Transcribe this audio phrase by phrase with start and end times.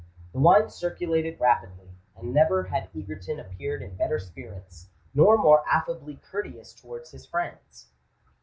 [0.33, 6.15] The wine circulated rapidly; and never had Egerton appeared in better spirits, nor more affably
[6.15, 7.91] courteous towards his friends.